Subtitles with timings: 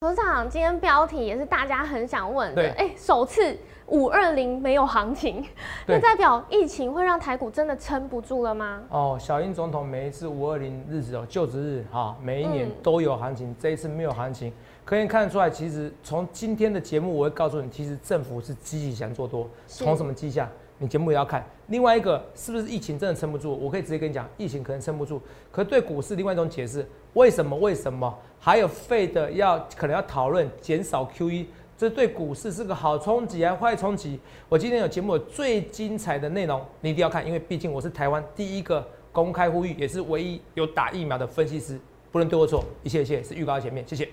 [0.00, 2.70] 董事长，今天标题也是大家很想问的，对。
[2.74, 3.58] 哎，首次
[3.88, 5.44] 五二零没有行情，
[5.88, 8.80] 那代表疫情会让台股真的撑不住了吗？
[8.90, 12.72] 哦，小英总统每一次五二零日子哦，就职日哈，每一年嗯。
[12.80, 14.52] 都有行情，这一次没有行情，
[14.84, 19.82] 可以看得出来，其实从今天的节目我会告诉你，其实政府是积极想做多，是。
[19.82, 20.48] 从什么迹象？
[20.78, 21.44] 你节目也要看。
[21.66, 23.50] 另外一个是不是疫情真的撑不住？
[23.50, 25.20] 我可以直接跟你讲，疫情可能撑不住，
[25.50, 27.56] 可对股市另外一种解释，为什么？
[27.56, 28.16] 为什么？
[28.38, 34.18] 还有费的要可能要讨论减少 QE，这对股市是个好冲击还是坏冲击？
[34.48, 41.78] 我今天有节目有最精彩的内容，你一定要看，因为毕竟我是台湾第一个公开呼吁，也是唯一有打疫苗的分析师，
[42.10, 44.08] 不能对我错，一切一切是预告在前面，谢谢。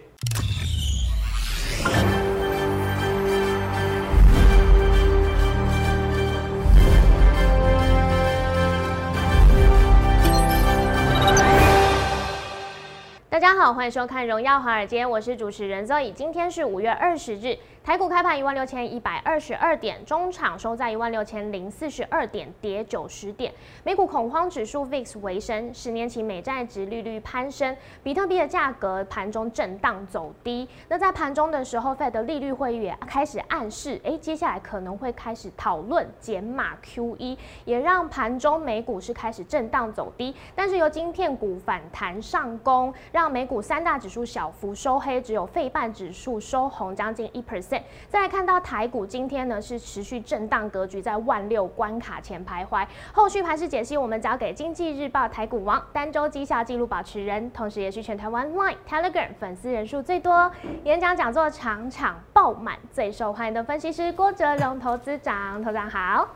[13.58, 16.12] 好，欢迎收看《荣耀华尔街》，我是主持人 Zoe。
[16.12, 23.54] 今天是五月二十日，台股开盘一万六千一百二十二点，中场收在一万六千零四十二点，跌九十点。
[23.84, 30.68] 美股恐慌指数 VIX 回升，十年期美债值利率攀升，比特币的价格盘中震荡走低。
[30.88, 40.34] 那在盘中的时候，Fed 利率会议也开始暗示，哎，接下来可能会开始讨论减码 QE，也让盘中美股是开始震荡走低。
[40.56, 47.75] 但是由晶片股反弹上攻，让美股三大指数小幅收黑，只有费半指数收红将近一 percent。
[48.10, 52.86] 再来看到台股今天呢是持续震荡格局，在万六关卡前徘徊。
[53.14, 60.52] 后续盘势解析，我们交给经济日报台股王单周绩效记录保持人，同时也是全台湾 Line、Telegram 粉丝人数最多、
[60.84, 65.64] 演讲讲座场场爆满、最受欢迎的分析师郭哲荣投资长。
[65.64, 66.28] 投资长好，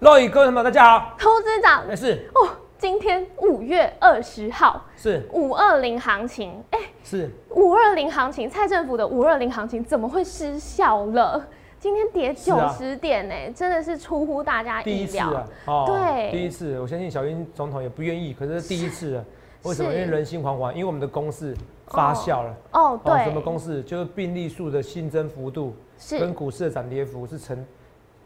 [0.00, 2.48] 各位各位朋友大家好，投资长没事，哦，
[2.84, 4.84] 今天五月二十号。
[4.94, 11.42] 是五二零行情，哎、是，五二零行情，蔡政府的五二零行情怎么会失效了？
[11.80, 14.94] 今天跌九十点呢、真的是出乎大家意料。
[14.94, 19.24] 第一次啊，哦对第一次，我相信小英总统也不愿意，可是是第一次啊。
[19.62, 19.90] 为什么？
[19.90, 22.54] 因为人心惶惶，因为我们的公式发酵了。
[22.72, 23.82] 哦，哦，对，什么公式？
[23.84, 25.74] 就是病例数的新增幅度
[26.10, 27.64] 跟股市的涨跌幅是成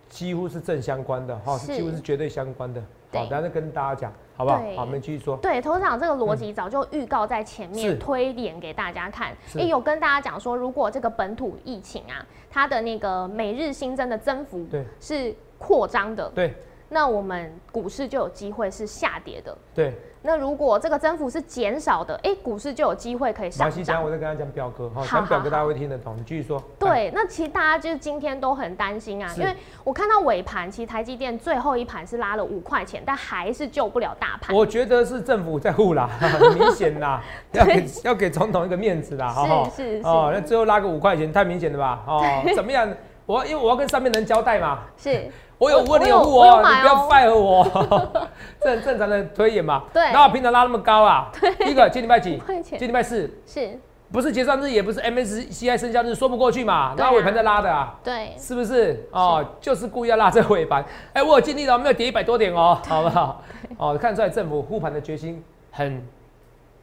[0.08, 2.82] 几乎是正相关的，哈，是是几乎是绝对相关的。
[3.10, 3.20] 对。
[3.20, 4.58] 好，等下再跟大家讲，好不好？
[4.76, 5.36] 好，我们继续说。
[5.38, 7.96] 对，头长这个逻辑早就预告在前面，是。
[7.96, 9.36] 推演给大家看。
[9.46, 9.58] 是。
[9.58, 14.84] 也有跟大家讲说，如果这个本土疫情啊，它的那个每日新增的增幅对。
[15.00, 16.54] 是扩张的，对
[16.88, 19.56] 那我们股市就有机会是下跌的。
[19.74, 24.02] 对，那如果这个增幅是减少的，哎、股市就有机会可以上涨。
[24.02, 26.16] 我再跟他讲表格，哈，好好讲表格大家会听得懂。
[26.16, 26.56] 你继续说。
[26.58, 29.54] 来，对，那其实大家就是今天都很担心啊，因为
[29.84, 34.56] 我看到尾盘，其实台积电最后一盘是拉了五块钱，但还是救不了大盘。
[34.56, 37.22] 我觉得是政府在护啦，很 明显啦，
[37.52, 39.68] 要给要给总统一个面子啦，好不好？
[39.68, 42.02] 是是是哦，那最后拉个五块钱，太明显了吧？
[42.08, 42.24] 哦，
[42.56, 42.88] 怎么样？
[43.26, 48.28] 我因为我要跟上面的人交代嘛，是，我有我问你有护我哦，你不要买哦 fire 我，
[48.62, 49.84] 这很正常的推演嘛。
[49.92, 52.40] 对那我平常拉那么高啊，第一个今礼拜几？
[52.78, 53.78] 今礼拜四，是，
[54.12, 56.94] 不是结算日，也不是 MSCI 生效日，说不过去嘛。
[56.96, 59.08] 那尾盘在拉的啊，对，是不是？
[59.10, 60.84] 哦，就是故意要拉这个尾盘。
[61.12, 63.42] 哎，我有尽力了，没有跌一百多点哦，好不好？
[63.76, 65.42] 哦，看出来政府护盘的决心
[65.72, 66.06] 很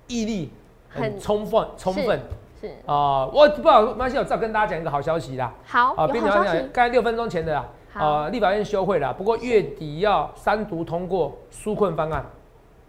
[0.08, 0.52] 毅力，
[0.90, 2.22] 很很充分，充分。
[2.60, 5.54] 是，啊，我不好，没关系，我再跟大家讲一个好消息啦。
[5.66, 7.68] 好，啊，有并且要讲好消息，刚才六分钟前的啦，好
[8.00, 12.26] 呃，立法院休会了，不过月底要三读通过纾困方案。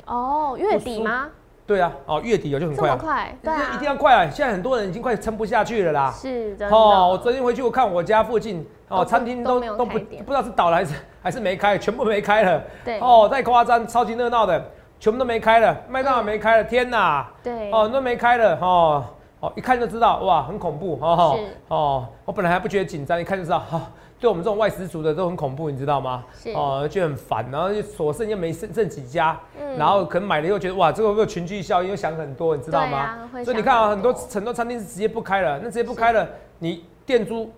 [0.06, 1.28] 哦，月底吗？
[1.66, 3.36] 对啊，哦，月底有就很快啊，么快？
[3.42, 4.30] 对啊，一定要快啊！
[4.30, 6.12] 现在很多人已经快撑不下去了啦。
[6.12, 6.68] 是的。
[6.68, 12.62] 哦，我昨天回去我看我家附近哦，餐厅都都都不不知道是倒了还是 还是没开，全部没开了。
[12.84, 14.64] 对哦，太夸张，超级热闹的，
[15.00, 17.28] 全部都没开了，麦当劳没开了，天哪！
[17.42, 19.04] 对，哦，都没开了哦。
[19.40, 21.36] 哦，一看就知道，哇，很恐怖哦。
[21.36, 23.82] 是哦，我本来还不觉得紧张，一看就知道，哈、
[24.18, 26.24] 对我们这种外食族的都很恐怖，你知道吗？
[26.34, 33.28] 是哦，就很烦，然后就所剩又没剩剩几家，嗯然后可能买了又觉得哇，这个会不会群聚效应，又想很多，你知道吗啊？
[33.44, 36.26] 所以你看啊，很很多多很多餐厅是直接不开了，那直接不开了，
[36.58, 37.50] 你店租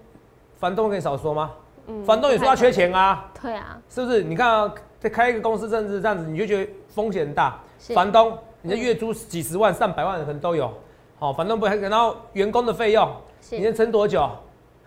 [0.58, 1.52] 房东可以少说吗？
[1.86, 4.22] 嗯房东也说他缺钱啊，对啊，是不是？
[4.22, 7.58] 你看啊，再开一个公司，甚至这样子，你就觉得风险很大。
[7.94, 10.70] 房东，你的月租几十万、上百万的可能都有。
[11.18, 13.08] 好、房东不还然后员工的费用，
[13.50, 14.28] 你能撑多久？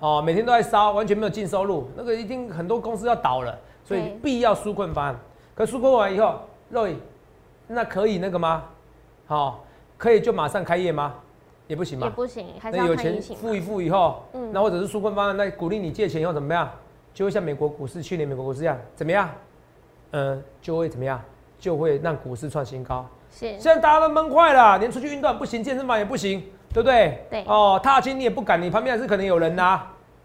[0.02, 3.56] 哦，每天都在烧，完全没有净收入，那个一定很多公司要倒了，
[3.86, 5.16] 所以必要纾困方案。
[5.54, 6.40] 可纾困完以后，
[6.72, 6.96] 肉姨，
[7.68, 8.64] 那可以那个吗？
[9.28, 9.64] 好、
[10.00, 11.14] 可以就马上开业吗？
[11.68, 12.08] 也不行嘛。
[12.08, 13.22] 也不行，还是要那有钱。
[13.22, 16.68] 付一付以后，嗯那或者是纾困方案，那鼓励你借钱以后怎么样？
[17.14, 19.30] 就会像美国股市去年美国股市一样，怎么样？
[20.12, 21.22] 嗯，就会怎么样？
[21.60, 23.06] 就会让股市创新高。
[23.30, 26.42] 是现在大家都闷坏了，连出去运动不行，健身房也不行，
[26.74, 27.24] 对不对？
[27.30, 29.82] 对哦，踏青你也不敢，你旁边还是可能有人呐、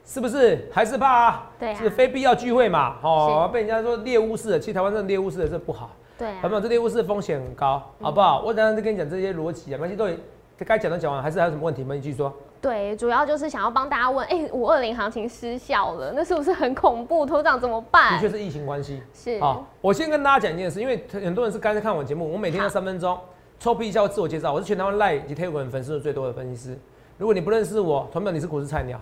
[0.07, 0.69] 是不是？
[0.73, 1.51] 还是怕啊？
[1.59, 2.97] 对啊是非必要聚会嘛？
[3.03, 6.61] 哦，被人家说猎巫式的，其实台湾这种猎巫式的这不好，对啊有没，有？
[6.61, 8.41] 这猎巫式的风险很高，好不好？
[8.41, 10.17] 我等一下再跟你讲这些逻辑啊，没关系，都已
[10.65, 11.95] 该讲的讲完，还是还有什么问题吗？
[11.95, 12.33] 你继续说。
[12.61, 17.27] 对，主要就是想要帮大家问，哎、五二零行情失效了，那是不是很恐怖？
[17.27, 18.29] 头长怎么办的办确？
[18.31, 19.03] 是疫情关系。
[19.13, 23.19] 是，好，我先跟大家讲一件事，因为很多人是刚才看我节目，我每天要三分钟
[23.59, 26.79] 抽屁一下我自我介绍，我是全台湾 Line 以及 Telegram 粉丝数最多的分析师。
[27.19, 28.99] 如果你不认识我，同表你是股市菜鸟，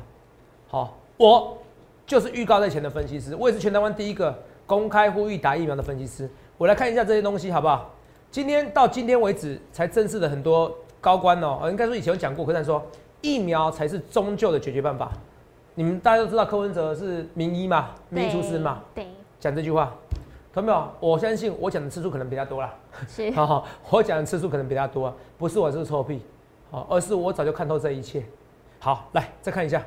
[0.74, 1.56] 好，我
[2.04, 4.36] 就是预告在前的分析师，我也是全台湾第一个
[4.66, 6.28] 公开呼吁打疫苗的分析师。
[6.58, 7.88] 我来看一下这些东西好不好？
[8.28, 12.84] 今天到今天为止才正式的很多高官哦，呃应该说以前有讲过，可是说
[13.20, 15.12] 疫苗才是终究的解决办法。
[15.76, 19.06] 你们大家都知道柯文哲是名医嘛，名医出身嘛，对，
[19.38, 19.94] 讲这句话，
[20.52, 20.88] 同没有？
[20.98, 22.74] 我相信我讲的次数可能比他多啦。
[23.06, 26.20] 是，好 好，我讲的次数可能比他多，不是我是臭屁，
[26.72, 28.24] 好，而是我早就看透这一切。
[28.80, 29.80] 好，来再看一下，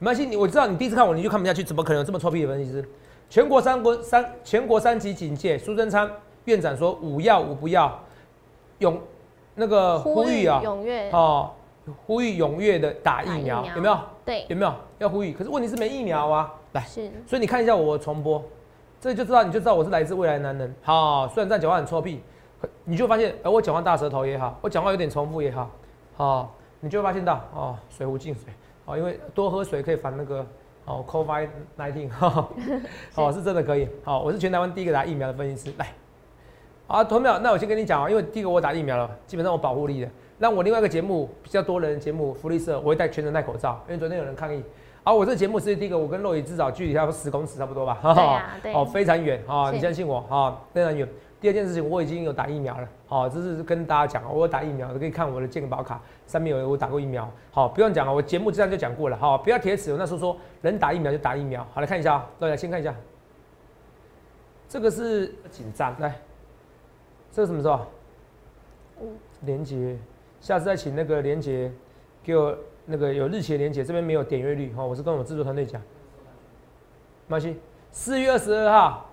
[0.00, 2.82] 没关系，你我知道你第一次看我你就看不下去，怎么可能有这么臭屁的分析师？
[3.28, 6.10] 全国三国三全国三级警戒，苏贞昌
[6.46, 8.00] 院长说五要五不要，
[8.78, 8.98] 永
[9.54, 11.50] 那个呼吁啊，踊跃，哦，
[12.06, 13.98] 呼吁踊跃的打疫苗，有没有？
[14.24, 15.34] 对，有没有要呼吁？
[15.34, 16.80] 可是问题是没疫苗啊，来。
[16.80, 18.42] 是，所以你看一下我重播，
[19.00, 20.74] 这就知道你就知道我是来自未来的男人。
[20.82, 22.22] 好，虽然这样讲话很臭屁，
[22.84, 25.70] 你就会发现，呃，我讲话大舌头也好，我讲话有点重复也好，
[26.16, 28.44] 好，你就会发现到哦，水壶进水，
[28.90, 30.44] 哦，因为多喝水可以防那个
[30.84, 31.48] 哦，COVID
[31.78, 32.48] 19， 哈，
[33.14, 33.88] 哦，是真的可以。
[34.02, 35.86] 好，我是全台湾第一个打疫苗的分析师，来，
[36.88, 40.08] 好，同秒，那我先跟你讲啊，因为第一个我打疫苗了，基本上我保护力的。
[40.38, 44.62] 那我另外一个节目比较多人的节目福利社，我会戴全程戴口罩，因为昨天有人抗议。
[45.04, 47.98] 啊，我这个节目是第一个，我跟肉眼至少距离差不多十公尺差不多吧？
[48.02, 51.08] 对啊对哦，非常远啊，是你相信我啊，非常远。
[51.40, 62.94] 第二件事情，我已经有打疫苗了，好、这是跟大家讲，我有打疫苗，可以看我的健保卡上面有我打过疫苗，好、不用讲了，我节目这样就讲过了，好、不要铁齿，我那时候说能打疫苗就打疫苗，好，来看一下啊，大家先看一下，
[64.68, 66.14] 这个是紧张，来，
[67.32, 67.86] 这个什么时候？
[69.02, 69.08] 嗯
[69.46, 69.96] 连接，
[70.42, 71.72] 下次再请那个连接
[72.22, 72.54] 给我
[72.84, 74.70] 那个有日期的连接，这边没有点阅率。
[74.74, 75.80] 哈、哦，我是跟我制作团队讲，
[77.26, 77.58] 马西，
[77.90, 79.09] 四月二十二号，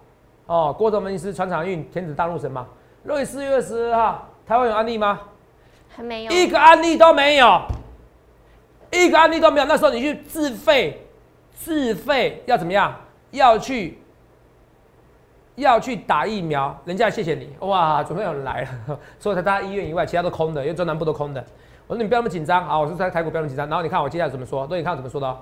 [0.47, 2.65] 哦，郭总分析师船厂运天子大陆神嘛，
[3.03, 5.19] 若以四月二十二号，台湾有案例吗？
[5.89, 7.61] 还没有，一个案例都没有，
[8.91, 9.65] 一个案例都没有。
[9.65, 11.05] 那时候你去自费，
[11.53, 12.95] 自费要怎么样？
[13.31, 13.99] 要去，
[15.55, 18.99] 要去打疫苗，人家谢谢你，哇，总算有人来了。
[19.19, 21.43] 除了台大医院以外，其他都空的，因为中南部都空的。
[21.87, 23.67] 我说你不要那么紧张啊，我说在台股不要那么紧张。
[23.67, 25.37] 然后你看我接下来怎么说，对你看我怎么说的哦。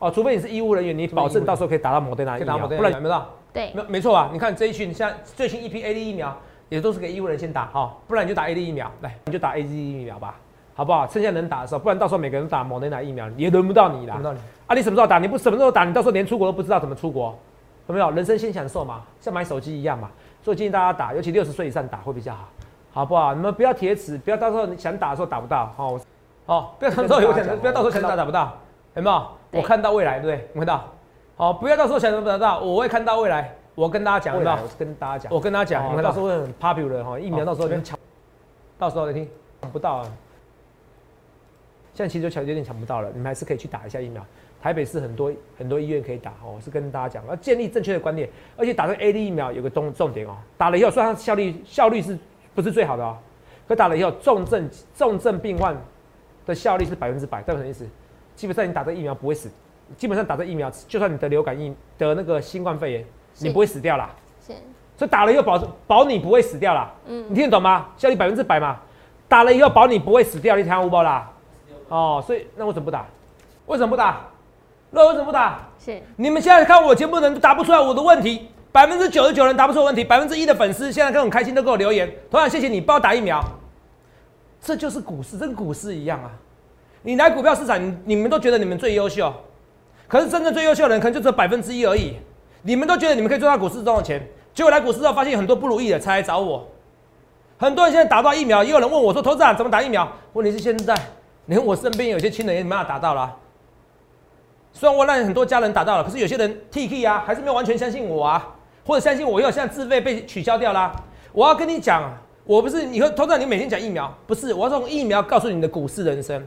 [0.00, 3.28] 哦，除非你是医务人员，你保证到时候可以打到摩德纳疫苗，不然有没有到？
[3.52, 6.36] 对，没没错啊，你看这一群像最新一批 A D 疫苗
[6.68, 10.36] 也都是给医务人先打哈、不然你就打 A D 疫苗，来你就打 A D 疫苗吧，
[10.74, 11.06] 好不好？
[11.06, 14.14] 剩下能打的时候，不然到时候每个人打莫德纳疫苗也轮不到你啦。
[14.14, 14.74] 轮不到你啊！
[14.74, 15.18] 你什么时候打？
[15.18, 15.84] 你不什么时候打？
[15.84, 17.38] 你到时候连出国都不知道怎么出国，
[17.88, 18.10] 有没有？
[18.12, 20.10] 人生先享受嘛，像买手机一样嘛。
[20.42, 22.48] 所以建议大家打，尤其六十岁以上打会比较好，
[22.92, 23.34] 好不好？
[23.34, 26.00] 你们不要铁齿，不要到时候你想打的时候打不到，哦，
[26.46, 28.56] 哦，不要到时候有想，不要到时候想打打不到，
[28.94, 29.26] 有没有？
[29.52, 30.48] 我看到未来，对不对？
[30.54, 30.88] 你看到？
[31.42, 33.52] 好，不要到时候想得到，我会看到未来。
[33.74, 34.56] 我跟大家讲，有没有？
[34.56, 37.98] 我跟大家讲，我跟大家讲，哦到时候会很 popular 哈，疫苗到时候就抢，
[38.78, 39.28] 到时候你听
[39.60, 40.12] 抢不到啊。
[41.94, 44.24] 现在其实就抢有点抢不到了，你们还是可以去打一下疫苗。
[44.62, 52.16] 台北市很多很多医院可以打哦，我是跟大家讲，要建立正确的观念，而且打这个 A D 疫苗有个重重点哦，打了以后虽然它效率效率是
[52.54, 53.18] 不是最好的哦，
[53.66, 55.76] 可打了以后重症重症病患
[56.46, 57.84] 的效率是百分之百，这个什么意思？
[58.36, 59.50] 基本上你打这疫苗不会死，
[59.96, 63.04] 基本上打这疫苗，就算你得流感疫得那个新冠肺炎，
[63.38, 64.10] 你不会死掉啦。
[64.46, 64.52] 是，
[64.96, 66.90] 所以打了以后保保你不会死掉啦。
[67.06, 67.88] 嗯你听得懂吗？
[67.96, 68.78] 效率百分之百嘛。
[69.28, 71.30] 打了以后保你不会死掉，你听无包啦？
[71.88, 73.06] 哦，所以那我怎么不打？
[73.66, 74.20] 为什么不打？
[74.90, 75.60] 那为什么不打？
[75.78, 83.42] 是，你们现在看我节目的人都答不出来我的问题，百分之九十九人答不出我问题，百分之一的粉丝现在跟很开心都给我留言，同样谢谢你帮我打疫苗。
[84.60, 86.30] 这就是股市，这跟股市一样啊。
[87.02, 89.32] 你来股票市场，你你们都觉得你们最优秀，
[90.12, 92.18] 可是真正最优秀的人可能就只有百分之一而已。
[92.60, 94.20] 你们都觉得你们可以赚到股市中的钱，
[94.52, 96.68] 结果来股市之后发现很多不如意的，才来找我。
[97.56, 100.94] 很多人现在打不到疫苗，也有人问我说：“投资长怎么打疫苗？”问题是现在
[101.46, 103.36] 连我身边有些亲人也没办法打到了啊、
[104.74, 108.54] 虽然我让很多家人打到了，可是有些人 T K 啊，还是没有完全相信我啊，
[108.86, 110.94] 或者相信我又现在自费被取消掉啦。
[111.32, 112.12] 我要跟你讲，
[112.44, 116.46] 我不是以后投资长，你每天讲疫苗，不是，我要从疫苗告诉你的股市人生。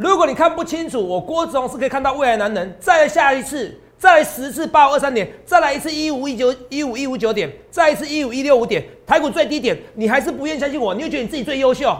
[0.00, 11.94] 如果你看不清楚，我郭子龙是可以看到未来男人，再来下一次，再来十次八五二三点，再来一次一五一九一五一五九点，再来一次一五一六五点，台股最低点，你还是不愿意相信我，你会觉得你自己最优秀。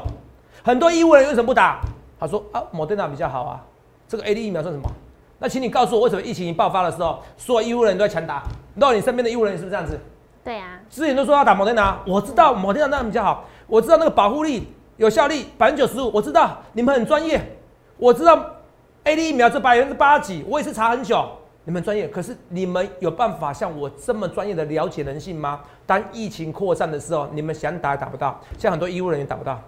[0.62, 1.78] 很多医务人员为什么不打？
[2.18, 3.60] 他说啊，莫德纳比较好啊，
[4.08, 4.90] 这个 A D 疫苗算什么？
[5.38, 8.42] 那请你告诉我，为什么疫情一爆发的时候，所有医务人员都在强打？
[8.72, 10.00] 你知道你身边的医务人员是不是这样子？
[10.42, 14.66] 对啊，之前都说要打莫德纳，我知道莫德纳那比较好，我知道那个保护力、
[14.96, 17.38] 有效力百分之九十五，我知道你们很专业，
[18.00, 18.56] 我知道
[19.04, 21.28] A D 疫苗这百分之八几，我也是查很久，
[21.64, 25.60] 你们专业，可是你们有办法像我这么专业的了解人性吗？
[25.84, 29.60] 当疫情扩散的时候，你们想打也打不到，像很多医务人员打不到，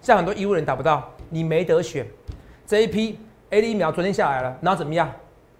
[0.00, 2.06] 像很多医务人员打不到，你没得选，
[2.64, 3.18] 这一批。
[3.50, 5.10] A D 疫苗昨天下来了，然后怎么样？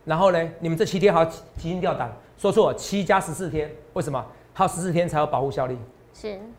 [0.04, 0.49] 然后呢？
[0.61, 2.09] 你们这七天还要提心吊胆？
[2.38, 4.25] 说错，七加十四天，为什么？
[4.52, 5.76] 还有十四天才有保护效力。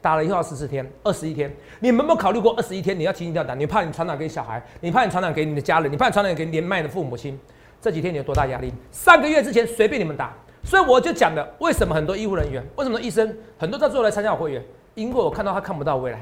[0.01, 1.51] 打了以后要十四天，二十一天。
[1.80, 3.60] 你们有没有考虑过二十一天你要提心吊胆？
[3.60, 7.39] 你怕你传染给小孩，你怕你传染给你的家人，你怕你传染给年迈的父母亲。
[7.82, 8.72] 这几天你有多大压力？
[8.91, 14.63] 三个月之前随便你们打，所以我就讲了，为什么很多医护人员，为什么医生很多在最后来参加我会员？
[14.94, 16.20] 因为我看到他看不到未来，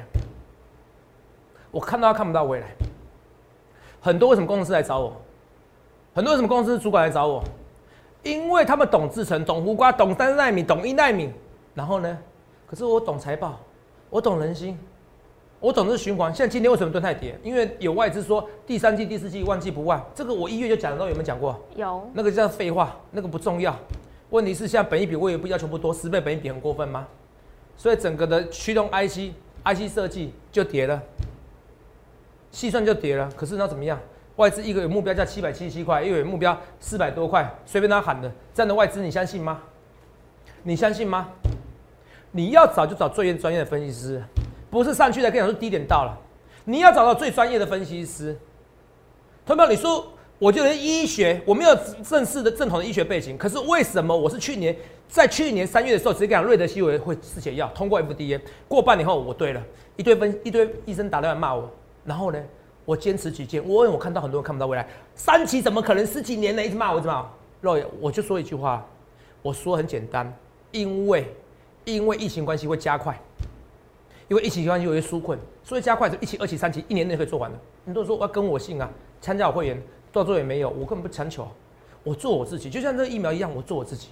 [1.72, 2.68] 我看到他看不到未来。
[4.00, 5.14] 很多为什么公司来找我？
[6.14, 7.44] 很多为什么公司主管来找我？
[8.24, 11.32] 因为他们懂制程、懂胡瓜、懂三纳米、懂一纳米。
[11.74, 12.18] 然后呢？
[12.70, 13.60] 可是我懂财报，
[14.12, 14.78] 我懂人心，
[15.60, 16.32] 我懂这循环。
[16.32, 17.36] 像今天为什么蹲太跌？
[17.42, 20.06] 因为有外资说第三季、第四季旺季不旺。
[20.14, 21.60] 这个我一月就讲了，有没有讲过？
[21.76, 22.08] 有。
[22.14, 23.76] 那个叫废话，那个不重要。
[24.30, 27.08] 问题是像本一比，我也不要求不多，十倍本一比很过分吗？
[27.76, 29.34] 所以整个的驱动 IC、
[29.66, 31.02] IC 设计就跌了。
[32.52, 34.00] 细算就跌了，可是那怎么样？
[34.36, 39.60] 外资一个有目标价七百七十七块，又有目标四百多块，随便他喊的，这样的外资你相信吗？
[40.62, 41.30] 你相信吗？
[42.32, 44.24] 你要找就找最专业的分析师，
[44.70, 46.18] 不是上去的跟你说低点到了，
[46.66, 48.38] 你要找到最专业的分析师。
[49.46, 50.06] 同学们，你说
[50.38, 54.76] 我就是医学，我没有正式的正统的医学背景，可是为什么我是去年
[55.08, 59.62] 在去年三月的时候直接讲瑞德西韦会试血药通过 FDA，过半年后我对了
[59.96, 61.70] 一堆分一堆医生打电话骂我。
[62.06, 62.40] 然后呢，
[62.86, 63.62] 我坚持己见。
[63.68, 66.64] 我我看到很多人看不到未来，三期怎么可能十几年呢？
[66.64, 67.28] 一直骂我，一直骂。
[67.62, 68.86] 肉爷，我就说一句话，
[69.42, 70.32] 我说很简单，
[70.72, 71.28] 因为
[71.86, 73.20] 因为疫情关系会加快，
[74.28, 77.58] 因为疫情关系有些纾困，所以加快，一期、二期、三期，一年内可以做完的。
[77.86, 78.90] 很多人说我要跟我姓啊，
[79.22, 79.82] 参加我会员，
[80.12, 81.48] 到最后也没有，我根本不强求，
[82.04, 84.10] 我做我自己，就像这疫苗一样，我做我自己。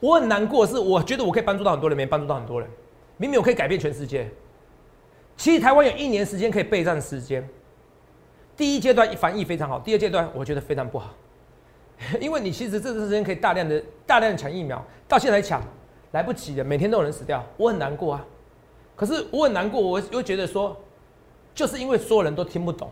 [0.00, 2.68] 我很难过，是我觉得我可以帮助到很多人，没帮助到很多人，
[3.16, 4.28] 明明我可以改变全世界。
[5.36, 7.46] 其实台湾有一年时间可以备战时间。
[8.56, 11.14] 第一阶段防疫非常好，第二阶段我觉得非常不好，
[12.20, 15.62] 因为你其实这段时间可以大量的大量的抢疫苗，到现在抢
[16.16, 18.24] 来不及了，每天都有人死掉，我很难过啊。
[18.96, 20.74] 可是我很难过，我又觉得说，
[21.54, 22.90] 就是因为所有人都听不懂，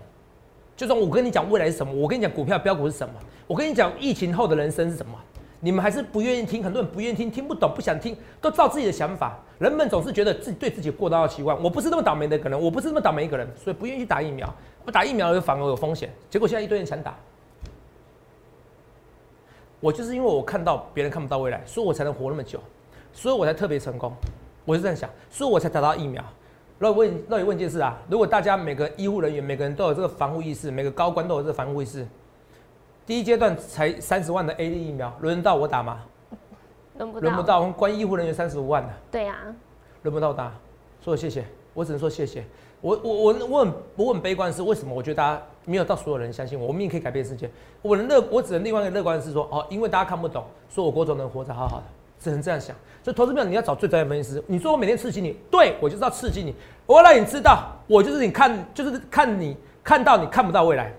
[0.77, 3.15] 就算我跟你讲未来是什么，我跟你讲股票标股是什么，
[3.47, 5.19] 我跟你讲疫情后的人生是什么。
[5.61, 9.39] 你们还是不愿意听，很多人不愿意听，听不懂，不想听，都照自己的想法。
[9.59, 11.63] 人们总是觉得自己对自己过到期望。
[11.63, 14.53] 我不是那么倒霉的一个人，我不是那么倒霉一个人，所以不愿意去打疫苗。
[14.85, 17.17] 不打疫苗又反而有风险，结果现在一堆人想打。
[19.81, 22.59] 我就是因为我看到别人看不到未来，所以我才能活那么久，
[23.15, 24.13] 所以我才特别成功。
[24.67, 26.23] 我是这样想，所以我才打到疫苗。
[26.79, 32.07] 那我问，那你问一件事啊，如果大家每个医护人员每个人都有这个防护意识，每个高官都有这个防护意识。
[33.07, 36.01] 第一阶段才三十万的 A D 疫苗，轮得到我打吗？
[36.99, 37.29] 轮不到。
[37.29, 38.93] 轮不到，我们关医护人员三十五万的。
[39.11, 39.37] 对呀。
[40.03, 40.53] 轮不到打，
[41.03, 42.45] 说谢谢，我只能说谢谢。
[42.81, 44.95] 我我我我很我很悲观的是，为什么？
[44.95, 47.51] 我觉得大家没有到所有人相信我，我们也可以改变世界。
[47.81, 51.85] 我乐，我只能另外一个乐观的是说，哦，因为大家看不懂，说我郭总能活着好好的，
[52.19, 52.75] 只能这样想。
[53.03, 54.43] 所以投资票你要找最专业分析师。
[54.47, 56.55] 你说我每天刺激你，对我就是要刺激你，
[56.87, 60.93] 我要让你知道，我就是你看，就是看你看到你看不到未来，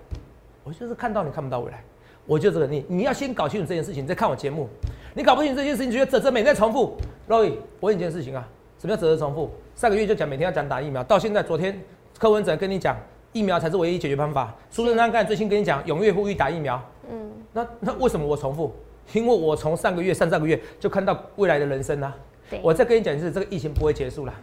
[0.64, 1.84] 我就是看到你看不到未来。
[2.28, 4.68] 我就这个你，你要先搞清楚这件事情，再看我节目。
[5.14, 6.98] 你搞不清楚这件事情，觉得泽泽每天在重复。
[7.30, 8.48] Roy，我问你一件事情啊，
[8.80, 9.52] 什么叫泽泽重复？
[9.76, 11.80] 上个月就讲每天要讲打疫苗，到现在昨天
[12.18, 12.98] 柯文哲跟你讲
[13.32, 14.54] 疫苗才是唯一解决方法。
[14.72, 16.82] 苏贞昌刚才最新跟你讲踊跃呼吁打疫苗。
[17.12, 18.74] 嗯，那那为什么我重复？
[19.14, 22.16] 因为我从上个月、上上个月就看到未来的人生啊。
[22.62, 24.34] 我再跟你讲一次，这个疫情不会结束了。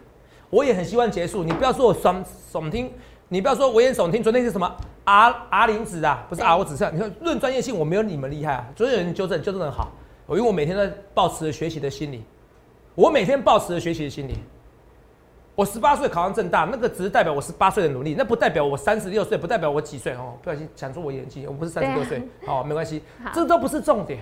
[0.49, 2.91] 我也很希望结束，你不要说我耸耸听。
[3.29, 6.23] 你不要说危言耸听，昨天是什么阿阿林子啊？
[6.29, 8.67] 不是啊，我只是你说论专业性，我没有你们厉害啊。
[8.75, 9.91] 昨天有人纠正，纠正的很好。
[10.27, 12.23] 我因为我每天在保持着学习的心理，
[12.93, 14.35] 我每天保持着学习的心理。
[15.55, 20.35] 我十八岁考上正大，那个只是代表我十八岁的努力，那不代表我三十六岁，不代表我几岁哦。
[20.43, 23.01] 不小心讲出我年纪，我不是三十六岁，好，没关系，
[23.33, 24.19] 这都不是重点，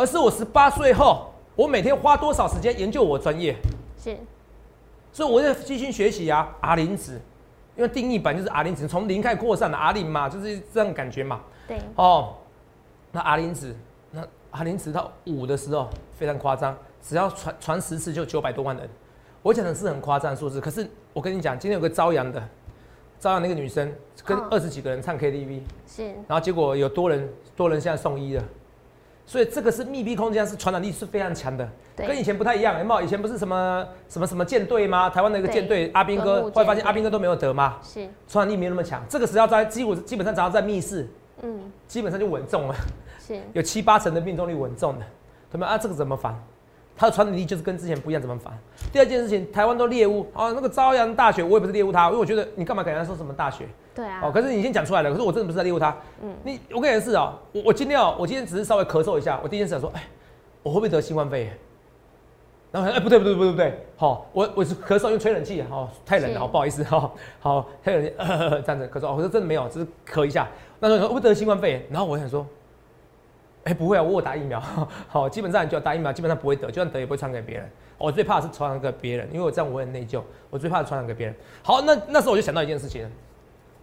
[0.00, 3.54] 而是我十八岁后，我每天花多少时间研究我专业。
[4.02, 4.16] 是，
[5.12, 7.20] 所以我在继续学习啊，阿林子。
[7.76, 11.42] 因为定义版就是阿林子从零开始扩散的阿林嘛，就是这样感觉嘛。
[11.68, 11.78] 对。
[11.96, 12.34] 哦，
[13.12, 13.76] 那阿林子，
[14.10, 15.88] 那阿林子到五的时候
[16.18, 18.88] 非常夸张，只要传传十次就九百多万人。
[19.42, 22.42] 我讲的是很夸张的数字，可是我跟你讲，今天有个朝阳的，
[23.18, 23.92] 照样那个女生
[24.24, 28.44] 跟嗯二十几个人唱 KTV，、是然后结果有多人多人现在送医了，
[29.30, 32.76] 所以这个是密闭空间，是传染力是非常强的，跟以前不太一样。
[32.76, 33.00] 有没有？
[33.00, 35.08] 以前不是什么什么什么舰队吗？
[35.08, 39.00] 台湾的一个对舰队，阿兵哥，睦后来发现阿兵哥都没有得吗，是，传染力没有那么强。
[39.08, 41.08] 这个只要在基本基本上只要在密室，
[41.42, 42.74] 嗯基本上就稳中了，
[43.24, 45.06] 是有七八成的命中率稳中的，
[45.52, 45.68] 他们？
[45.68, 46.36] 啊，这个怎么防？
[47.00, 48.52] 它的传染力就是跟之前不一样，怎么反？
[48.92, 53.66] 第二件事情，台湾都猎物啊，那个朝阳大学我也不是猎物他，因为我觉得你干嘛给人家说什么大学？
[53.94, 55.96] 对啊，哦，可是你已经讲出来了，可是我真的不是在猎物他。
[56.22, 60.02] 嗯嗯，你我跟你的是哦，我我今天哦，我今天只是稍微咳嗽一下，我第一件事想说，哎，
[60.62, 61.58] 我会不会得新冠肺炎？
[62.70, 68.04] 然后哎不对不对不对不对，好、我我是咳嗽，因为吹冷气，哦，太冷了，哦不好意思，哈、好太冷
[68.62, 70.46] 这样子咳嗽，哦我说真的没有，只是咳一下。
[70.78, 71.82] 那时候说会不会得新冠肺炎？
[71.90, 72.46] 然后我想说，
[73.64, 74.58] 哎、不会啊，我有打疫苗，
[75.08, 77.70] 好，基本上你就要打疫苗，基本上不会得，就算得也不会传给别人。
[77.98, 81.34] 我最怕的是传染给别人，因为我这样我很内疚，我最怕的传染给别人。
[81.62, 83.06] 好，那那时候我就想到一件事情，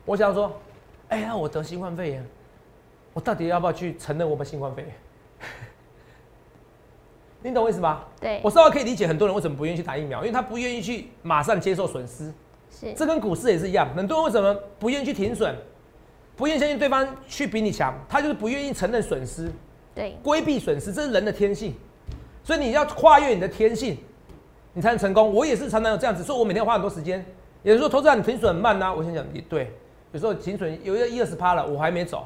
[0.06, 0.52] 我想说，
[1.10, 2.26] 哎、呀，我得新冠肺炎，
[3.14, 4.92] 我到底要不要去承认我们新冠肺炎？
[7.44, 8.08] 你懂我意思吧？
[8.20, 12.34] 对我，稍微可以理解很多人为什么不愿意去打疫苗，因为他不愿意去马上接受损失。
[12.72, 15.56] 是这跟股市也是一样，很多人为什么不愿意去停损，
[16.36, 19.52] 不愿意相信对方去比你强，他就是不愿意承认损失，
[19.98, 20.18] 对。
[20.24, 21.76] 规避损失，这是人的天性。
[22.44, 23.98] 所以你要跨越你的天性，
[24.72, 25.34] 你才能成功。
[25.34, 27.26] 我也是常常有这样子，所以我每天花很多时间。
[27.64, 29.70] 有人说投资人你停损很慢呐、我想想也对，
[30.14, 32.26] 有时候停损有一一二十趴了，我还没走，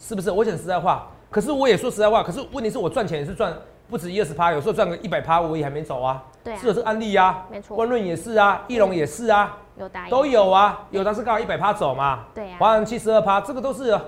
[0.00, 0.30] 是不是？
[0.30, 3.56] 我讲实在话，可是我也说实在话，可是问题是我赚钱也是赚
[3.88, 6.24] 不止一二十趴，有时候赚个一百趴我也还没走啊。
[6.42, 6.56] 对啊。
[6.56, 7.76] 是有这个案例啊，没错。
[7.76, 9.56] 万润也是啊，翼龙也是啊。
[9.76, 12.56] 有打都有啊，有的是刚好一百趴走嘛，对啊。
[12.58, 14.02] 华人七十二趴，这个都是啊，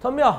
[0.00, 0.32] 他没有，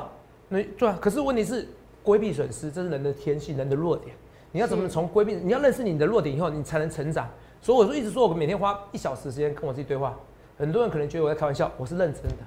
[0.47, 1.67] 你对啊，可是问题是
[2.03, 4.15] 规避损失，这是人的天性，人的弱点。
[4.51, 5.33] 你要怎么从规避？
[5.33, 7.27] 你要认识你的弱点以后，你才能成长。
[7.61, 10.15] 所以我说一直说，我每天花一小时时间跟我自己对话。
[10.57, 12.37] 很多人可能觉得我在开玩笑，我是认真的，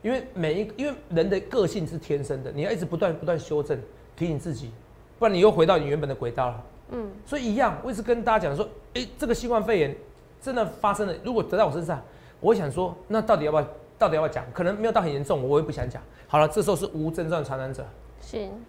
[0.00, 3.78] 因为每一因为人的个性是天生的，你要一直不断不断修正，
[4.16, 4.70] 提醒自己，
[5.18, 6.64] 不然你又回到你原本的轨道了。
[6.92, 9.94] 嗯所以一样，我一直跟大家讲说，诶，这个新冠肺炎
[10.40, 12.00] 真的发生了，如果得到我身上，
[12.40, 13.66] 我想说，那到底要不要，
[13.98, 14.44] 到底要不要讲？
[14.54, 16.02] 可能没有到很严重，我也不想讲。
[16.28, 17.84] 好了，这时候是无症状传染者，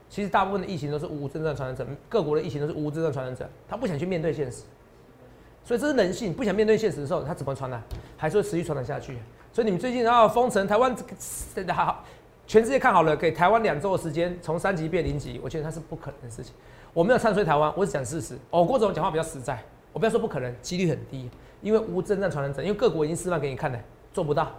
[0.09, 4.63] 其实大部分的疫情都是无症状传染者，各国的疫情都是无症状传染者，他不想去面对现实，
[5.63, 7.81] 所以这是人性，不想面对现实的时候，他怎么传染？
[8.17, 9.17] 还是会持续传染下去。
[9.51, 10.95] 所以你们最近然后封城，台湾
[11.55, 12.03] 真的好，
[12.45, 16.53] 全世界看好了，给台湾两周的时间，从三级变零级，我觉得它是不可能的事情。
[16.93, 18.37] 我没有唱衰台湾，我只讲事实。
[18.49, 19.63] 哦，郭总讲话比较实在，
[19.93, 21.29] 我不要说不可能，几率很低，
[21.61, 23.79] 因为无症状传染者，因为各国已经示范给你看了，
[24.13, 24.51] 做不到。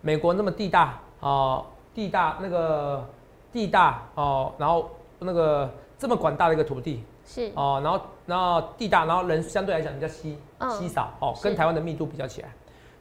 [0.00, 1.62] 美国那么地大啊，
[1.94, 3.06] 地大那个
[3.52, 7.04] 地大哦，然后那个这么广大的一个土地。
[7.24, 7.50] 是。
[7.54, 10.70] 哦，然后然后地大，然后人相对来讲比较稀嗯。
[10.70, 12.48] 稀少哦，跟台湾的密度比较起来。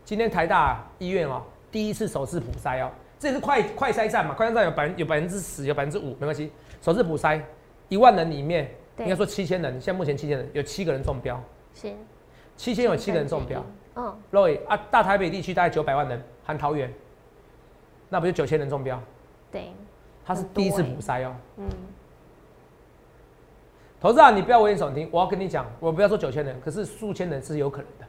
[0.04, 6.52] 今天台大医院哦，第一次首次普筛哦，这也是快快筛站嘛，快筛站有百分有百分之十，有百分之五，没关系。
[6.82, 7.42] 首次普筛，
[7.88, 9.06] 一万人里面，对。
[9.06, 11.40] 应该说七千人，现在目前七千人有七个人中标，
[11.76, 11.94] 是。
[12.58, 13.64] 七千有七个人中标。
[13.96, 14.18] 嗯。
[14.32, 16.92] Roy 啊，大台北地区大概九百万人，含桃园，
[18.10, 19.00] 那不就九千人中标？
[19.52, 19.72] 对
[20.30, 21.34] 它是第一次欸普筛哦。
[21.58, 21.66] 嗯
[24.00, 28.06] 投资啊，你不要危言耸听，我要跟你讲，我不要说九千人，可是数千人是有可能的，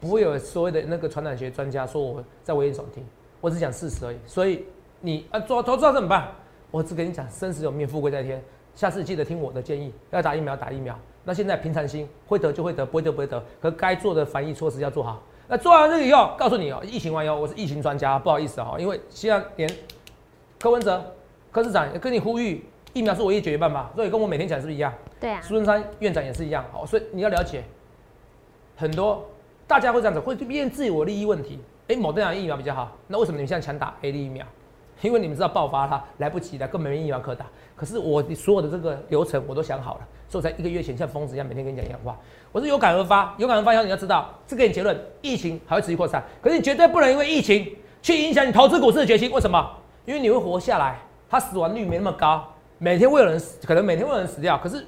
[0.00, 3.04] 不会有所谓的那个传染学专家说我在危言耸听，
[3.40, 4.16] 我只讲事实而已。
[4.24, 4.64] 所以
[5.00, 6.28] 你啊，做投资要怎么办？
[6.70, 8.40] 我只跟你讲，生死有命，富贵在天。
[8.76, 10.96] 下次记得听我的建议，要打疫苗打疫苗。
[11.24, 15.20] 那现在平常心，会得就会得，不会得不会得，可该做的防疫措施要做好。
[15.46, 19.68] 那做完这个以后，告诉你哦，疫情完以后，我是疫情专家，不好意思哦，因为现在连
[20.58, 21.04] 柯文哲、
[21.54, 24.92] 柯市长跟你呼吁，疫苗是唯一解决办法，所以跟我每天讲是不是一样？
[25.20, 27.62] 对啊苏贞昌院长也是一样，好，所以你要了解，
[28.74, 29.24] 很多
[29.64, 31.60] 大家会这样子，会变自我利益问题。
[31.86, 34.44] 哎、某样疫苗比较好，那为什么你们现在强打 A D 疫苗？
[35.00, 37.46] 因为你们知道爆发它来不及了，根本没疫苗可打。
[37.76, 42.18] 可是我所有的这个流程我都想好了，所以我才一个月前像疯子一样每天跟你讲一样话。
[42.50, 49.30] 我是有感而发，有感而发以后你要知道，这给你结论，疫情还会持续扩散，可是你绝对不能因为疫情去影响你投资股市的决心。
[49.30, 49.70] 为什么？
[50.04, 50.98] 因为你会活下来，
[51.34, 52.44] 它死亡率没那么高，
[52.78, 54.86] 每天会有人死，可能每天会有人死掉，可是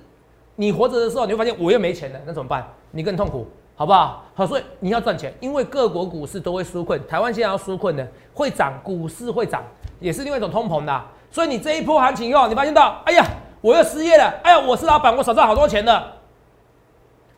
[0.55, 2.65] 你活着的时候，你会发现我又没钱了，那怎么办？
[2.93, 4.23] 你更痛苦，好不好？
[4.33, 9.61] 好，所以你要赚钱，因为各国股市都会纾困，台湾现在要纾困的，会涨，股市会涨，
[9.99, 13.27] 也是另外一种通膨的、所以你这一波行情以后，你发现到，哎呀，
[13.61, 16.13] 我又失业了，哎呀，我是老板，我少赚好多钱的，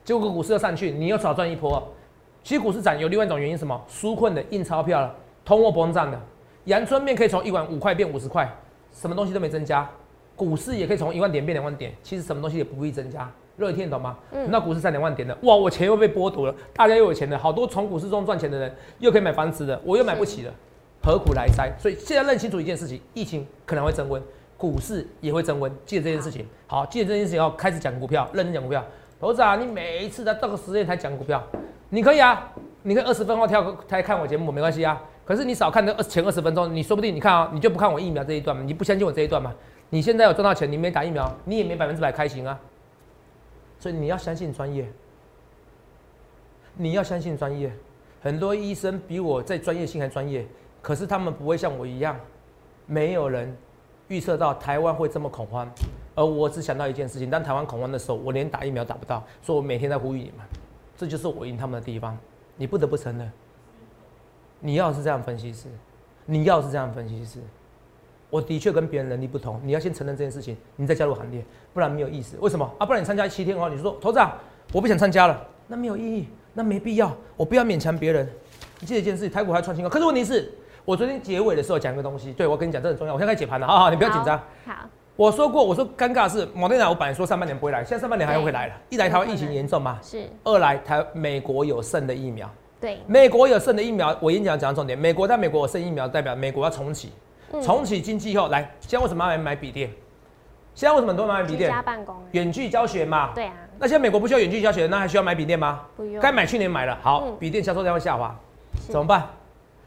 [0.05, 1.83] 结果股市又上去，你又少赚一波。
[2.45, 3.81] 其实股市涨有另外一种原因，什么？
[3.91, 5.15] 纾困的印钞票了，
[5.47, 6.21] 通货膨胀的，
[6.65, 8.47] 阳春面可以从一碗五块变五十块，
[8.99, 9.89] 什么东西都没增加，
[10.35, 13.31] 股市也可以从一万点变两万点，其实什么东西也不必增加。
[13.57, 14.17] 热听得懂吗？
[14.33, 20.53] 嗯那股市上两万点的，哇，我钱又被剥夺了，大家又有钱了，好多从股市中赚钱的人又可以买房子的，我又买不起了，
[21.03, 21.73] 何苦来哉？
[21.79, 24.21] 所以现在认清楚一件事情，疫情可能会增温，
[24.57, 26.47] 股市也会增温，记得这件事情。
[26.67, 28.85] 好，记得这件事情要开始讲股票，认真讲股票。
[29.21, 31.43] 投资啊，你每一次在这个时间才讲股票，
[31.91, 35.03] 你可以啊，你可以二十分后跳才看我节目没关系啊。
[35.29, 39.55] 可是你少看那二前二十分钟，你说不定你看啊，你就不看我疫苗这一段嘛，你不相信我这一段嘛？
[39.91, 42.59] 你现在有赚到钱，你没打疫苗，你也没百分之百开心啊。
[43.79, 44.91] 所以你要相信专业，
[46.79, 47.71] 你要相信专业。
[48.23, 50.47] 很多医生比我在专业性还专业，
[50.81, 52.19] 可是他们不会像我一样，
[52.87, 53.55] 没有人
[54.09, 55.71] 预测到台湾会这么恐慌。
[56.15, 60.47] 而我只想到一件事情：当台湾恐慌的时候，我连打疫苗打不到，所以我每天在呼吁你们，
[60.97, 62.17] 这就是我赢他们的地方。
[62.57, 63.31] 你不得不承认，
[64.61, 65.69] 你要是这样分析师，
[66.27, 67.41] 你要是这样分析师，
[68.31, 69.61] 我的确跟别人能力不同。
[69.65, 72.37] 你要先承认这件事情，你再加入行列，不然没有意思。
[72.41, 72.85] 为什么啊？
[72.85, 74.33] 不然你参加七天哦，你说头长，
[74.73, 78.29] 我不想参加了，那没有意义，那没必要，我不要勉强别人。
[78.81, 80.53] 你记得一件事，台股还创新高，可是问题是，
[80.85, 83.15] 我昨天结尾的时候讲一个东西，对我跟你讲，这很重要。
[83.15, 84.39] 我现在开始解盘了，好好，你不要紧张。
[84.67, 84.75] 好。
[85.17, 88.75] 我说过，我说尴尬是某天来，我本来说上半年不会来，现在上半年还要会来了。
[88.89, 92.49] 一来台湾疫情严重嘛，是；二来台美国有剩的疫苗，
[92.81, 94.17] 对，美国有剩的疫苗。
[94.21, 97.13] 我演讲讲重点，美国在美国有剩疫苗，代表美国要重启，
[97.63, 99.91] 重启经济后来，现在为什么要买笔电？
[100.75, 101.69] 现在为什么都买笔电？
[101.69, 103.33] 家办公，远距教学嘛。
[103.35, 103.55] 对啊。
[103.81, 105.83] 那现在美国不需要远距教学，那还需要买笔电吗？
[105.97, 106.21] 不用。
[106.21, 108.35] 该买去年买了，好，笔电销售量会下滑，
[108.89, 109.29] 怎么办？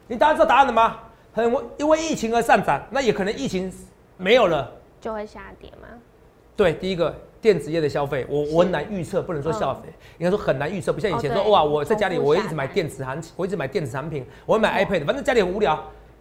[0.07, 0.99] 你答案知道答案了吗？
[1.33, 3.71] 很因为疫情而上涨，那也可能疫情
[4.17, 4.69] 没有了。
[4.99, 5.87] 就会下跌吗？
[6.57, 15.75] 对，第一个电子业的消费，我我很难预测，不能说消费，应该说很难预测，不像以前说哇，我在家里我一直买电子产品，我一直买电子产品，我会买 iPad，反正家里很无聊。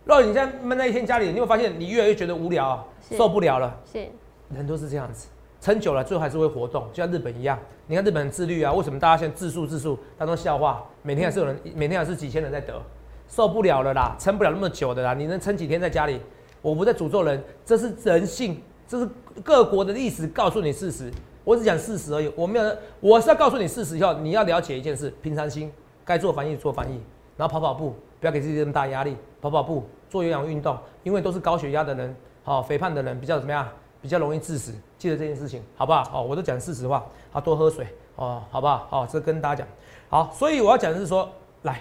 [0.04, 3.78] 如果你现在闷在一天家里，你会发现你越来越觉得无聊，受不了了。
[3.92, 4.06] 是，
[4.48, 5.28] 人都是这样子，
[5.60, 7.58] 撑久了最后还是会活动，就像日本一样。
[7.86, 10.82] 你看日本很自律啊，为什么大家现在自述自述当中笑话？
[11.02, 12.80] 每天还是有人，每天还是几千人在得，
[13.28, 16.18] 受不了了啦，撑不了那么久的啦，你能撑几天在家里？
[16.62, 18.62] 我不在诅咒人，这是人性。
[18.90, 19.08] 这是
[19.44, 21.12] 各国的历史告诉你事实，
[21.44, 22.28] 我只讲事实而已。
[22.34, 25.72] 我没有，我是要告诉你事实以后，你要了解一件事：平常心，
[26.04, 27.00] 该做翻译做翻译，
[27.36, 33.68] 然后跑跑步，不要给自己这么大压力，跑跑步，做有氧运动，因为都是高血压的人，好肥胖的人比较怎么样？
[34.02, 34.74] 比较容易致死。
[34.98, 36.10] 记得这件事情，好不好？
[36.12, 38.88] 哦，我都讲事实话，好多喝水哦，好不好？
[38.90, 39.68] 好，这跟大家讲。
[40.08, 41.30] 好，所以我要讲的是说，
[41.62, 41.80] 来，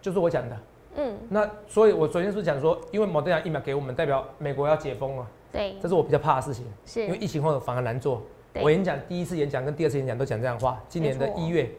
[0.00, 0.56] 就是我讲的，
[0.96, 5.26] 嗯，那所以我昨天是讲说，因为某这样疫苗给我们，代表美国要解封了。
[5.52, 8.22] 对，这是我比较怕的事情，是因为疫情后反而难做。
[8.60, 11.70] 我演讲第一次演讲跟第二次演讲都讲这样话，今年的一月、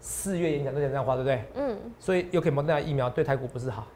[0.00, 1.42] 四月演讲都讲这样话，对不对？
[1.54, 1.76] 嗯。
[1.98, 3.86] 所以有可以莫德纳疫苗对台股不是好，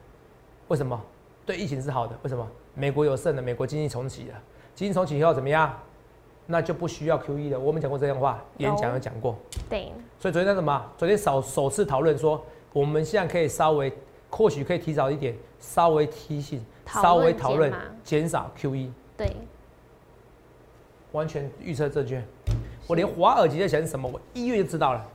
[0.68, 1.00] 为什么？
[1.46, 2.46] 对疫情是好的，为什么？
[2.74, 4.34] 美国有剩的，美国经济重启了，
[4.74, 5.72] 经济重启以后怎么样？
[6.46, 7.60] 那就不需要 Q E 了。
[7.60, 9.36] 我们讲过这样话，演讲有讲过。
[9.68, 9.92] 对。
[10.18, 10.84] 所以昨天那什么？
[10.98, 13.92] 昨天首首次讨论说，我们现在可以稍微，
[14.30, 18.92] 或许可以提早一点，稍微提醒，稍微讨论减少 Q E。
[19.22, 19.36] 对，
[21.12, 22.20] 完全预测这句，
[22.88, 25.06] 我连华尔街在想什么，我一月就知道了。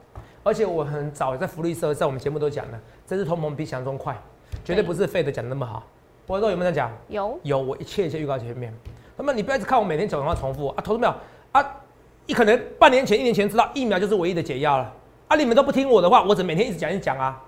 [0.46, 4.18] 而且我很早在福利社，在我们节目都讲了，这次通膨比想象中快，
[4.64, 5.84] 绝对不是费的讲的那么好。
[6.26, 6.90] 我说有没有在讲？
[7.10, 8.74] 有有，我一切一切预告前面。
[9.18, 11.14] 那么你不要一直看我每天讲的话重复啊，投资没有
[11.52, 11.82] 啊？
[12.28, 14.94] 你可能半年前、一年前知道疫苗就是唯一的解药了
[15.28, 15.36] 啊！
[15.36, 17.44] 你们都不听我的话，我怎么每天一直讲一直讲啊？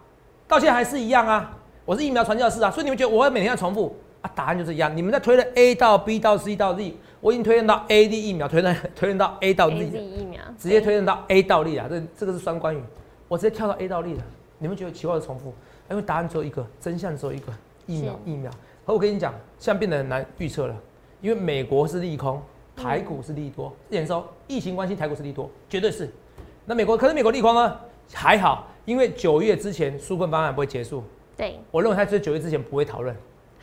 [0.45, 1.55] 到现在还是一样啊！
[1.85, 3.95] 我是疫苗传教士啊，所以你们觉得我会每天要重复？
[4.21, 4.95] 啊，答案就是一样。
[4.95, 11.41] 你们在推论 A 到 B 到 C 到 Z，我已经推论到 A D 疫苗，推论推论到 A 到 Z 疫苗，直接推论到 A
[11.43, 11.87] 到 Z 啊。
[11.89, 12.81] 这这个是双关语，
[13.27, 14.23] 我直接跳到 A 到 Z 了。
[14.57, 15.53] 你们觉得奇怪的重复？
[15.89, 17.51] 因为答案只有一个，真相只有一个，
[17.87, 18.51] 疫苗疫苗。
[18.85, 20.75] 和我跟你讲，现在变得很难预测了，
[21.21, 22.41] 因为美国是利空，
[22.75, 23.73] 台股是利多。
[23.89, 26.09] 验收疫情关系，台股是利多，绝对是。
[26.65, 27.79] 那美国可是美国利空呢？
[28.13, 31.03] 还好，因为九月之前纾困方案不会结束。
[31.37, 33.15] 对，我认为他在九月之前不会讨论。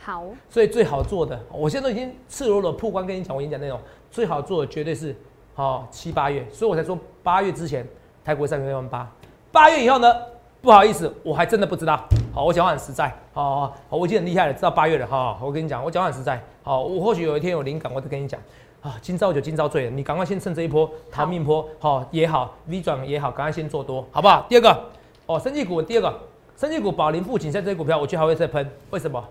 [0.07, 3.77] 好，所以最好做的，我现在都已经赤裸裸曝光跟你讲，我演讲内容
[4.09, 5.13] 最好做的绝对是，
[5.53, 7.85] 好七八月，所以我才说八月之前
[8.23, 9.11] 台股上个月万八，
[9.51, 10.15] 八月以后呢，
[10.61, 12.01] 不好意思，我还真的不知道。
[12.33, 15.37] 好，我讲话很实在，好，好，我已经很厉害了，知道八月了哈。
[15.41, 18.39] 我跟你讲，我讲话很实在，好，我或许有一天有灵感，我再跟你讲。
[18.81, 24.45] 啊，今朝酒今朝醉了，你赶快先趁这一波逃命波，好也好，V 转也好，赶快先做多，好不好？
[24.47, 24.83] 第二个，
[25.25, 26.17] 哦，生技股，第二个，
[26.55, 29.21] 生技股宝林富锦在这些股票，我觉得还会再喷，为什么？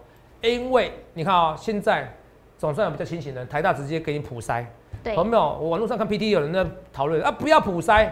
[0.42, 2.12] 因为你看啊，现在
[2.58, 4.64] 总算有比较清醒的，台大直接给你普筛，
[5.02, 5.42] 对，有没有？
[5.60, 8.10] 我网络上看 PT 有人在讨论啊，不要普筛。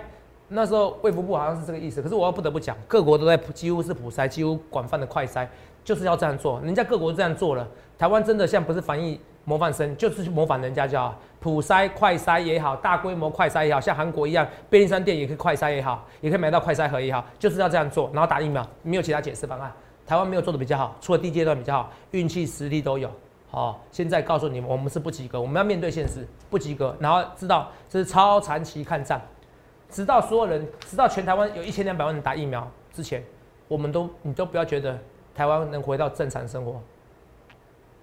[0.49, 5.49] 那时候卫福部好像是这个意思，可是我要不得不讲，各国都在几乎是普筛，几乎广泛的快筛，
[5.83, 6.61] 就是要这样做。
[6.61, 7.67] 人家各国都这样做了，
[7.99, 19.73] 台湾真的像不是防疫模范生，就是去模仿人家叫普筛、快筛也好，大规模快筛也好，像韩国一样，便利商店也可以快筛也好，也可以买到快筛盒也好，就是要这样做，然后打疫苗，没有其他解释方案。
[20.07, 23.11] 台湾没有做的比较好，除了第一阶段比较好，运气实力都有。
[23.51, 29.21] 好，现在告诉你们，我们是不及格，我们要面对现实，不及格，然后知道这是超长期抗战，
[29.89, 33.23] 直到所有人，直到全台湾有一千两百万人打疫苗之前，
[33.69, 34.99] 我们都你都不要觉得
[35.35, 36.81] 台湾能回到正常生活。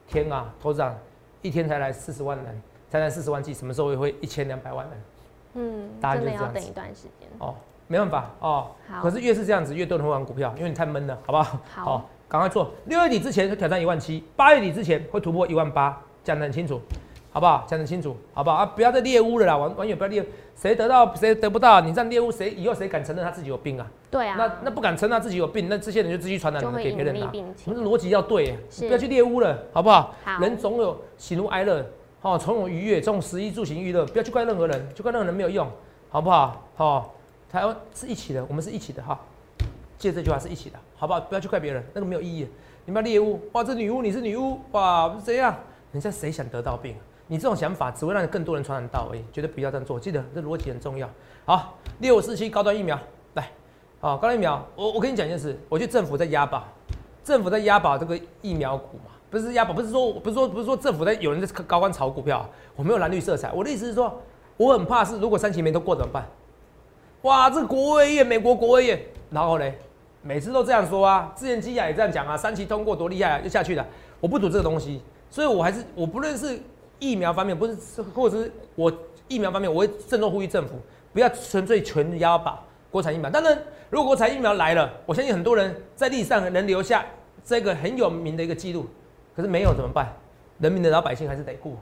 [0.07, 0.97] 天啊，头长，
[1.41, 5.01] 一天才来四十万人，才来四十万剂，什么时候会一千两百万人？
[5.53, 7.27] 嗯，真的要就是这样等一段时间。
[7.39, 7.55] 哦，
[7.91, 8.67] 没办法哦。
[9.01, 11.59] 可是越是这样子，越多人会玩股票，因为你太闷了，好不好？
[11.75, 12.71] 好哦，赶快做。
[12.85, 16.79] 六月底之前会挑战一万七，八月底之前会突破一万八，讲得很清楚，
[17.31, 17.65] 好不好？
[17.67, 18.55] 讲得清楚，好不好？
[18.57, 20.25] 啊，不要再猎污了啦，网网友不要猎，
[20.55, 23.85] 谁得到谁得不到，你这样猎污，谁以后谁敢承认他自己有病啊？
[24.09, 27.21] 对啊，那那不敢承认他自己有病，那这些人就继续传染给别人啦。
[27.21, 27.73] 隐匿病情。
[27.73, 30.13] 我们的逻辑要对，是不要去猎污了，好不好？
[30.23, 31.85] 好人总有喜怒哀乐，
[32.21, 35.67] 哦，总有愉悦，这种食衣住行娱乐，不要去怪任何人，去怪任何人没有用，
[36.09, 36.67] 好不好？
[36.75, 37.13] 好、
[37.51, 39.19] 台湾是一起的，我们是一起的哈。
[39.97, 41.19] 借这句话是一起的，好不好？
[41.19, 42.47] 不要去怪别人，那个没有意义。
[42.85, 45.53] 你们猎巫，哇，这女巫你是女巫，哇，怎样？
[45.91, 46.95] 人家谁想得到病？
[47.27, 49.99] 你这种想法只会让更多人传染到而已，绝对不要这样做。
[49.99, 51.09] 记得这逻辑很重要。
[51.43, 52.97] 好，六四七高端疫苗
[53.33, 53.51] 来，
[53.99, 56.63] 好，高端疫苗，我我跟你讲一件事，我觉得政府在押宝，
[57.21, 64.19] 政府在押宝这个疫苗股嘛，不是押宝，不是说不是说不是说政府在有人在高官炒股票，我没有蓝绿色彩，我的意思是说，
[64.57, 66.25] 我很怕是如果三期没都过怎么办？
[67.23, 69.77] 哇，这国卫院，美国国卫院，然后嘞，
[70.23, 73.85] 每次都这样说啊，之前基亚也这样讲啊，三期通过多厉害啊，就下去了。
[74.19, 76.59] 我不赌这个东西，所以我还是我不论是
[76.97, 78.91] 疫苗方面，不是或者是我
[79.27, 80.75] 疫苗方面，我会郑重呼吁政府
[81.13, 83.29] 不要纯粹全押把国产疫苗。
[83.29, 83.55] 当然，
[83.89, 87.05] 如果国产疫苗来了，我相信很多人在历史上能留下
[87.45, 88.87] 这个很有名的一个记录，
[89.35, 90.11] 可是没有怎么办？
[90.59, 91.75] 人民的老百姓还是得顾，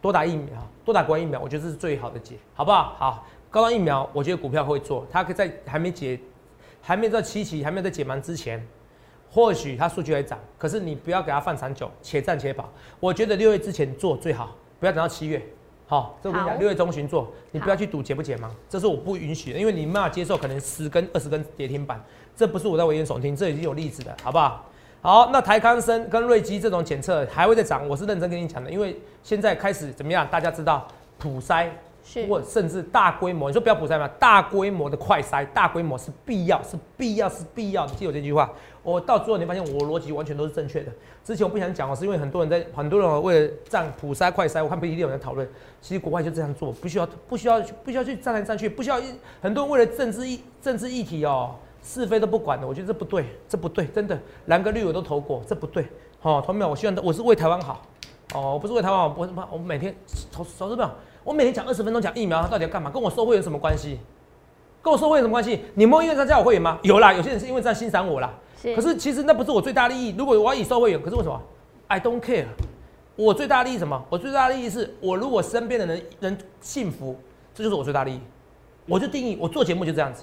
[0.00, 0.54] 多打疫苗，
[0.84, 2.94] 多打国产疫苗，我觉得这是最好的解，好不好？
[2.98, 6.20] 好，高端疫苗，我觉得股票会做，它可以在还没解，
[6.82, 8.62] 还没到七期，还没有在解盲之前，
[9.30, 12.70] 或许它数据会涨，可是你不要给它放长久，且战且跑。
[13.00, 15.42] 我觉得六月之前做最好，不要等到七月。
[15.86, 21.98] 好，这我跟你讲，六月中旬做，你不要去赌解不解盲，这是我不允许的，因为你没办法接受可能十根、二十根跌停板，
[22.36, 24.66] 这不是我在危言耸听，这已经有例子了，好不好？
[25.00, 30.28] 好，那台康生跟瑞基这种检测还会再涨，我是认真跟你讲的，因为现在开始怎么样？
[30.30, 31.70] 大家知道普筛
[32.28, 34.08] 或甚至大规模，你说不要普筛吗？
[34.18, 37.84] 大规模的快筛，大规模是必要，是必要，是必要。
[37.86, 38.50] 你记得我这句话，
[38.82, 40.92] 我到最后你发现我逻辑完全都是正确的。
[41.24, 45.46] 之前我不想讲哦，是因为很多人在，很多人为了站普筛、快筛，我看不一定有人讨论，
[45.80, 49.04] 其实国外就这样做，不需要，不需要，不需要去站来站去，不需要一
[49.42, 54.16] 很多人为了政治议政治议题哦，是非都不管的，我觉得这不对，这不对，真的
[54.46, 55.84] 蓝跟绿我都投过，这不对。
[56.22, 57.82] 哦，同没有，我希望我是为台湾好，
[58.34, 59.94] 哦，我不是为台湾好，我我我每天
[60.32, 60.90] 投投资票。
[61.26, 62.88] 我每天讲二十分钟讲疫苗，他到底要干嘛？
[62.88, 63.98] 跟我收会有什么关系？
[64.80, 65.64] 跟我收会有什么关系？
[65.74, 66.78] 你们因为他加我会员吗？
[66.84, 68.32] 有啦，有些人是因为这样欣赏我啦。
[68.62, 70.14] 是，可是其实那不是我最大利益。
[70.16, 71.42] 如果我要以收会员，可是为什么
[71.88, 72.44] ？I don't care。
[73.16, 74.00] 我最大利益什么？
[74.08, 77.16] 我最大利益是我如果身边的人人幸福，
[77.52, 78.20] 这就是我最大利益。
[78.86, 80.22] 我就定义我做节目就这样子。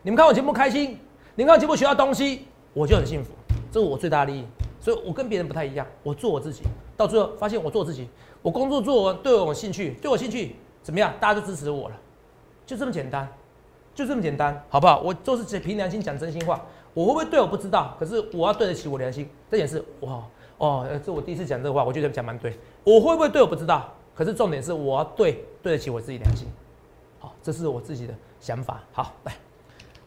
[0.00, 0.98] 你们看我节目开心，
[1.34, 3.32] 你们看我节目学到东西，我就很幸福，
[3.70, 4.46] 这是我最大利益。
[4.80, 6.62] 所以我跟别人不太一样，我做我自己，
[6.96, 8.08] 到最后发现我做自己，
[8.42, 11.96] 我工作做完对我有兴趣，对我兴趣怎么样，大家就支持我了，
[12.64, 13.28] 就这么简单，
[13.94, 15.00] 就这么简单，好不好？
[15.00, 20.22] 我都是凭良心讲真心话，我会不会对我不知道，可是我要对得起我良心，这点是哇
[20.58, 26.48] 哦，这我第一次讲这个话，我觉得讲蛮对，我会不会对我不知道，可是重点是我要对对得起我自己良心，
[27.18, 28.80] 好，这是我自己的想法。
[28.92, 29.32] 好，来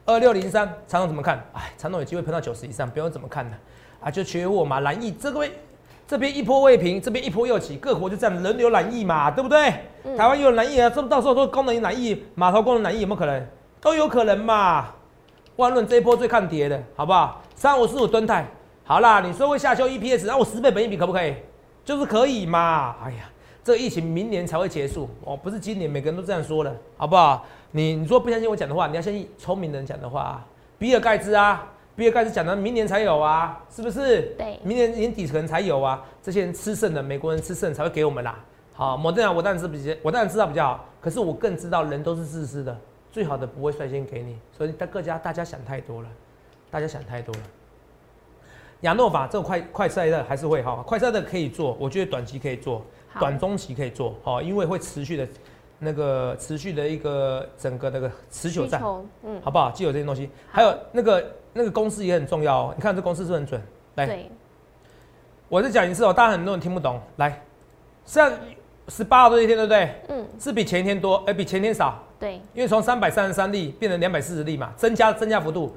[0.06, 1.46] 二六零三，长总怎么看？
[1.54, 3.58] 哎，长总有机会喷到九十以上，不用怎么看呢？
[4.02, 5.52] 啊，就缺货嘛，蓝翼这个位
[6.12, 9.74] 这边一波未平，这边一波又起，各国就这样轮流染疫嘛，对不对？
[10.04, 13.48] 嗯台湾又有染疫啊，这到时候说功能染疫，码头功能染疫有没有可能？
[13.80, 14.88] 都有可能嘛。
[15.56, 17.42] 万润这一波最看跌的，好不好？
[17.56, 18.46] 三五四五吨泰，
[18.84, 21.34] 好啦，你说会下修 EPS，那我十倍本益比可不可以？
[21.86, 22.94] 就是可以嘛。
[23.06, 23.32] 哎呀，
[23.64, 27.46] 这个疫情明年才会结束哦，不是今年，每个人都这样说的，好不好？
[27.72, 30.46] 你你说不相信我讲的话，你要相信聪明人讲的话啊。
[30.78, 34.22] 比尔盖茨啊，比尔盖茨讲的明年才有啊，是不是？
[34.38, 36.04] 对明年年底可能才有啊。
[36.24, 38.40] 这些人吃剩的，美国人吃剩才会给我们啦。
[38.74, 42.76] 好，莫德纳我当然是比较，我当然知道比较好，可是我更知道人都是自私的，
[43.12, 46.08] 最好的不会率先给你，所以大各家大家想太多了，
[46.72, 47.42] 大家想太多了。
[48.82, 52.84] 亚诺法这个快快赛的还是会哈，快赛的可以做，我觉得短期可以做，
[53.20, 55.28] 短中期可以做，好，因为会持续的，
[55.78, 58.82] 那个持续的一个整个那个持久战，
[59.24, 59.70] 嗯，好不好？
[59.70, 61.24] 既有这些东西，还有那个
[61.54, 62.74] 那个公式也很重要哦。
[62.76, 63.62] 你看这公式是不是很准，
[63.96, 64.20] 来，
[65.50, 67.00] 我再讲一次哦，大家很多人听不懂。
[67.18, 67.42] 来，
[68.06, 68.32] 像
[68.88, 69.96] 十八号这一天，对不对？
[70.10, 75.76] 嗯，是比前一天多，哎、比前天少，对，因为从三百三十三例变成两百四十例嘛，增加增加幅度。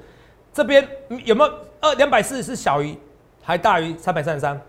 [0.53, 2.97] 这边嗯有没有二两百四是小于
[3.43, 4.59] 还大于三百三十三？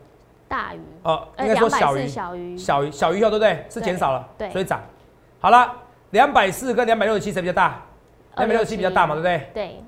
[0.48, 3.64] 大于哦，呃应该说小于小于小于小于以后对不对？
[3.70, 4.80] 是对减少了，对所以涨。
[5.38, 5.72] 好了，
[6.10, 7.80] 两百四跟两百六十七谁比较大？
[8.36, 9.50] 两百六十七比较大嘛，对不对？
[9.54, 9.80] 对，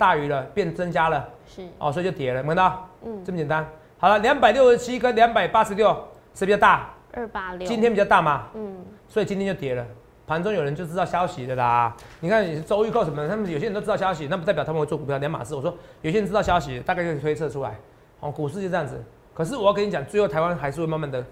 [0.00, 2.88] 大于了，变增加了，是，哦，所以就跌了，有没有看到？
[3.04, 3.68] 嗯，这么简单。
[3.98, 5.94] 好了，两百六十七跟两百八十六
[6.32, 6.88] 谁比较大？
[7.12, 9.84] 二八六，今天比较大嘛，嗯，所以今天就跌了。
[10.26, 11.94] 盘中有人就知道消息的啦。
[12.20, 15.54] 你看你周预购什么的，他们有些人都知道消息，那不代表他们会做股票两码事。
[15.54, 17.76] 我说有些人知道消息，大概就可以推测出来。
[18.20, 19.04] 哦，股市就这样子。
[19.34, 21.22] 可是我要跟你讲，最后台湾还是会慢慢的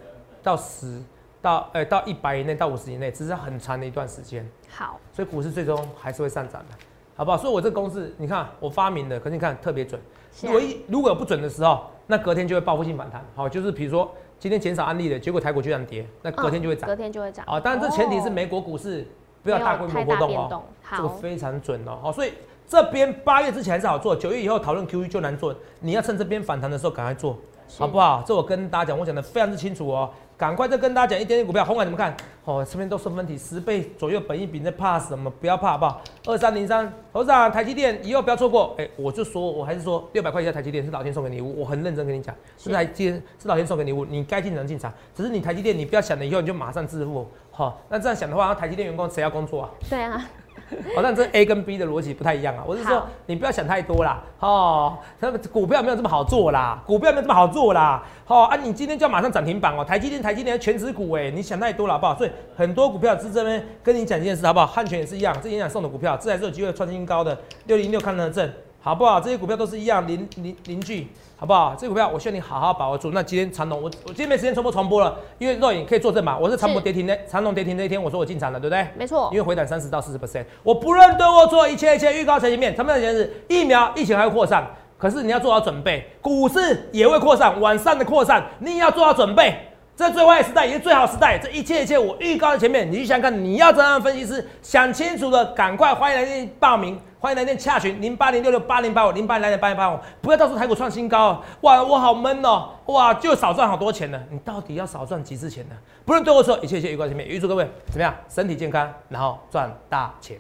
[0.42, 1.00] 到十
[1.40, 4.46] 到呃到一百以内到五十以内，只是很长的一段时间。
[4.68, 6.74] 好，所以股市最终还是会上涨的，
[7.18, 7.36] 好不好？
[7.36, 10.00] 所以我这个公式，你看我发明的，可是你看特别准。
[10.40, 13.20] 如果一如果有不准的时候，那隔天就会报复性反弹。
[13.34, 16.88] 好，就是比如说今天减少案例的结果，台股居然跌，那隔天就会涨。
[16.88, 19.04] 隔天就会涨，啊，当然这前提是哦美国股市
[19.42, 20.62] 不要大规模波动哦
[20.96, 21.98] 这个非常准哦。
[22.02, 22.34] 好，所以
[22.68, 28.22] 这边八月之前还是好做，九月以后讨论 QE 就难做，你要趁这边反弹的时候赶快做，是好不好？
[28.26, 30.10] 这我跟大家讲，我讲的非常之清楚哦。
[30.36, 32.16] 赶快再跟大家讲一点点股票，红海怎么看？
[32.44, 35.28] 哦，这边都是分体十倍左右本益比，你在怕什么？
[35.28, 36.00] 不要怕，好不好？
[36.26, 38.72] 二三零三，头长，台积电以后不要错过。
[38.78, 49.70] 哎、我就说，我还是说六百块钱的台积电是老天送给礼物，我很认真跟你讲，是台积电是老天送给你物，你该进场进场，只是你台积电你不要想了以后你就马上致富，好、那这样想的话，那台积电员工谁要工作啊？
[49.90, 50.24] 对啊，
[50.96, 52.62] 哦，但这 A 跟 B 的逻辑不太一样啊。
[52.66, 54.22] 我是说，你不要想太多啦。
[54.40, 58.02] 哦，他们股票没有这么好做啦，股票没有这么好做啦。
[58.26, 62.14] 哦啊，你今天就要马上涨停板哦，台积电、台积电全指股哎，你想太多了好不好？
[62.16, 64.66] 所以很多股票是这边跟你讲一件事好不好？
[64.66, 67.36] 汉权也是一样，这影响送的股票，这还是有机会创新高的。
[67.66, 69.20] 六零六看得正，好不好？
[69.20, 71.06] 这些股票都是一样，邻邻邻居。
[71.40, 71.72] 好不好？
[71.78, 73.12] 这股票我希望你好好把握住。
[73.12, 76.36] 那今天长隆，我我今天没时间重播重播了，因为肉眼可以作证嘛。
[76.36, 78.84] 我是长隆跌停那长隆跌停那一天，我说我进场了，对不对？
[78.98, 82.74] 没错因，为回档三十到四十 percent，我不论对或错，一切一切预告在前面。
[82.74, 84.66] 他们的讲是疫苗疫情还会扩散，
[84.98, 89.67] 可是你要做好准备，股市也会扩散，晚上的扩散你也要做好准备。
[89.98, 91.36] 这最坏的时代，也是最好的时代。
[91.36, 94.48] 这一切一切我预告在前面，你去想想看，你要怎样的分析师？
[94.62, 104.22] 想清楚的，赶快欢迎来电报名，欢迎来电洽询零八零六六八零八五零八零来点八零八五，不要到时候台股创新高，哇，我好闷哦，哇，就少赚好多钱呢。
[104.30, 105.74] 你到底要少赚几次钱呢？
[106.04, 108.14] 不论对或错，一切一切预告在前面，预祝各位怎么样？
[108.28, 110.38] 身体健康，然后赚大钱。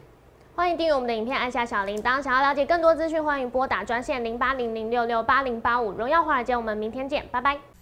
[0.54, 2.22] 欢迎订阅我们的影片，按下小铃铛。
[2.22, 5.90] 想要了解更多资讯，欢迎拨打专线零八零零六六八零八五。
[5.90, 7.77] 荣耀华尔街，我们明天见，拜拜。